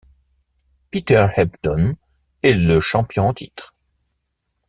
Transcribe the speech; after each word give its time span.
Peter 0.89 1.27
Ebdon 1.37 1.95
est 2.41 2.53
le 2.53 2.79
champion 2.79 3.27
en 3.27 3.35
titre. 3.35 3.75